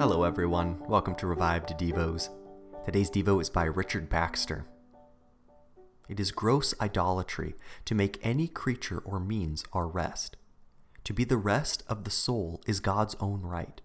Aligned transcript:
Hello, 0.00 0.22
everyone. 0.22 0.78
Welcome 0.88 1.14
to 1.16 1.26
Revived 1.26 1.76
Devos. 1.76 2.30
Today's 2.86 3.10
Devo 3.10 3.38
is 3.38 3.50
by 3.50 3.64
Richard 3.64 4.08
Baxter. 4.08 4.64
It 6.08 6.18
is 6.18 6.32
gross 6.32 6.72
idolatry 6.80 7.54
to 7.84 7.94
make 7.94 8.18
any 8.22 8.48
creature 8.48 9.00
or 9.04 9.20
means 9.20 9.62
our 9.74 9.86
rest. 9.86 10.38
To 11.04 11.12
be 11.12 11.24
the 11.24 11.36
rest 11.36 11.82
of 11.86 12.04
the 12.04 12.10
soul 12.10 12.62
is 12.66 12.80
God's 12.80 13.14
own 13.20 13.42
right, 13.42 13.82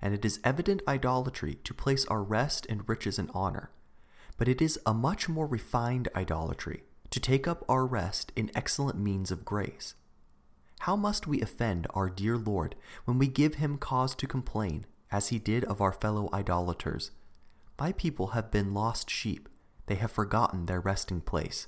and 0.00 0.14
it 0.14 0.24
is 0.24 0.38
evident 0.44 0.80
idolatry 0.86 1.56
to 1.64 1.74
place 1.74 2.04
our 2.04 2.22
rest 2.22 2.64
in 2.66 2.84
riches 2.86 3.18
and 3.18 3.28
honor. 3.34 3.72
But 4.36 4.46
it 4.46 4.62
is 4.62 4.78
a 4.86 4.94
much 4.94 5.28
more 5.28 5.48
refined 5.48 6.06
idolatry 6.14 6.84
to 7.10 7.18
take 7.18 7.48
up 7.48 7.64
our 7.68 7.84
rest 7.84 8.30
in 8.36 8.52
excellent 8.54 9.00
means 9.00 9.32
of 9.32 9.44
grace. 9.44 9.96
How 10.82 10.94
must 10.94 11.26
we 11.26 11.40
offend 11.40 11.88
our 11.94 12.08
dear 12.08 12.36
Lord 12.36 12.76
when 13.06 13.18
we 13.18 13.26
give 13.26 13.56
him 13.56 13.76
cause 13.76 14.14
to 14.14 14.28
complain 14.28 14.86
as 15.10 15.28
he 15.28 15.38
did 15.38 15.64
of 15.64 15.80
our 15.80 15.92
fellow 15.92 16.28
idolaters. 16.32 17.10
My 17.78 17.92
people 17.92 18.28
have 18.28 18.50
been 18.50 18.74
lost 18.74 19.10
sheep, 19.10 19.48
they 19.86 19.94
have 19.96 20.10
forgotten 20.10 20.66
their 20.66 20.80
resting 20.80 21.20
place. 21.20 21.66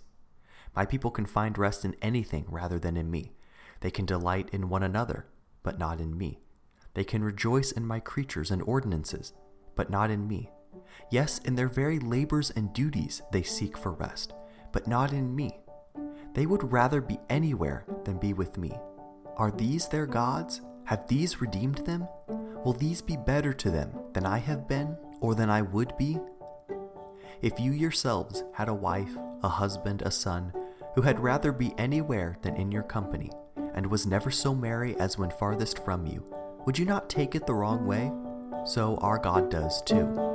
My 0.76 0.84
people 0.84 1.10
can 1.10 1.26
find 1.26 1.56
rest 1.56 1.84
in 1.84 1.96
anything 2.02 2.44
rather 2.48 2.78
than 2.78 2.96
in 2.96 3.10
me. 3.10 3.32
They 3.80 3.90
can 3.90 4.06
delight 4.06 4.48
in 4.52 4.68
one 4.68 4.82
another, 4.82 5.26
but 5.62 5.78
not 5.78 6.00
in 6.00 6.16
me. 6.16 6.40
They 6.94 7.04
can 7.04 7.24
rejoice 7.24 7.72
in 7.72 7.86
my 7.86 8.00
creatures 8.00 8.50
and 8.50 8.62
ordinances, 8.62 9.32
but 9.74 9.90
not 9.90 10.10
in 10.10 10.26
me. 10.28 10.50
Yes, 11.10 11.38
in 11.38 11.54
their 11.54 11.68
very 11.68 11.98
labors 11.98 12.50
and 12.50 12.72
duties 12.72 13.22
they 13.32 13.42
seek 13.42 13.76
for 13.76 13.92
rest, 13.92 14.32
but 14.72 14.86
not 14.86 15.12
in 15.12 15.34
me. 15.34 15.58
They 16.34 16.46
would 16.46 16.72
rather 16.72 17.00
be 17.00 17.18
anywhere 17.28 17.84
than 18.04 18.18
be 18.18 18.32
with 18.32 18.56
me. 18.56 18.72
Are 19.36 19.50
these 19.50 19.88
their 19.88 20.06
gods? 20.06 20.60
Have 20.84 21.08
these 21.08 21.40
redeemed 21.40 21.78
them? 21.78 22.06
Will 22.64 22.74
these 22.74 23.00
be 23.00 23.16
better 23.16 23.52
to 23.54 23.70
them 23.70 23.92
than 24.12 24.26
I 24.26 24.38
have 24.38 24.68
been, 24.68 24.96
or 25.20 25.34
than 25.34 25.48
I 25.48 25.62
would 25.62 25.96
be? 25.96 26.18
If 27.40 27.58
you 27.58 27.72
yourselves 27.72 28.44
had 28.52 28.68
a 28.68 28.74
wife, 28.74 29.16
a 29.42 29.48
husband, 29.48 30.02
a 30.02 30.10
son, 30.10 30.52
who 30.94 31.02
had 31.02 31.20
rather 31.20 31.52
be 31.52 31.72
anywhere 31.78 32.36
than 32.42 32.56
in 32.56 32.70
your 32.70 32.82
company, 32.82 33.30
and 33.74 33.86
was 33.86 34.06
never 34.06 34.30
so 34.30 34.54
merry 34.54 34.98
as 34.98 35.16
when 35.16 35.30
farthest 35.30 35.82
from 35.84 36.06
you, 36.06 36.24
would 36.66 36.78
you 36.78 36.84
not 36.84 37.08
take 37.08 37.34
it 37.34 37.46
the 37.46 37.54
wrong 37.54 37.86
way? 37.86 38.12
So 38.66 38.96
our 38.98 39.18
God 39.18 39.50
does 39.50 39.80
too. 39.82 40.29